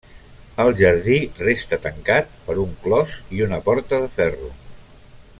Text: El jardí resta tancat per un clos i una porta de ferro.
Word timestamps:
El 0.61 0.71
jardí 0.79 1.17
resta 1.41 1.79
tancat 1.83 2.33
per 2.47 2.55
un 2.63 2.73
clos 2.85 3.13
i 3.39 3.45
una 3.49 3.61
porta 3.67 4.01
de 4.07 4.11
ferro. 4.19 4.51